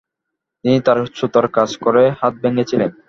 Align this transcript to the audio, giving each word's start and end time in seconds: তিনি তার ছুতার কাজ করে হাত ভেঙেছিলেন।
তিনি 0.63 0.77
তার 0.85 0.97
ছুতার 1.17 1.45
কাজ 1.57 1.69
করে 1.83 2.03
হাত 2.19 2.33
ভেঙেছিলেন। 2.43 2.89